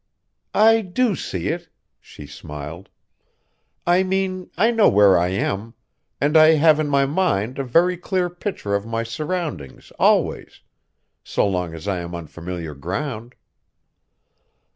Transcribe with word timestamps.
"I 0.55 0.81
do 0.81 1.15
see 1.15 1.49
it," 1.49 1.69
she 1.99 2.25
smiled, 2.25 2.89
"I 3.85 4.01
mean 4.01 4.49
I 4.57 4.71
know 4.71 4.89
where 4.89 5.15
I 5.15 5.27
am, 5.27 5.75
and 6.19 6.35
I 6.35 6.55
have 6.55 6.79
in 6.79 6.87
my 6.89 7.05
mind 7.05 7.59
a 7.59 7.63
very 7.63 7.97
clear 7.97 8.27
picture 8.27 8.73
of 8.73 8.83
my 8.87 9.03
surroundings 9.03 9.91
always, 9.99 10.61
so 11.23 11.47
long 11.47 11.75
as 11.75 11.87
I 11.87 11.99
am 11.99 12.15
on 12.15 12.25
familiar 12.25 12.73
ground." 12.73 13.35